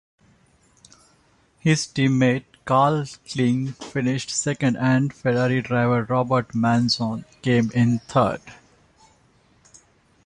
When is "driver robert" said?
5.61-6.53